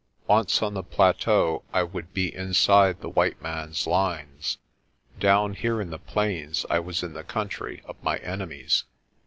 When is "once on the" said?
0.25-0.81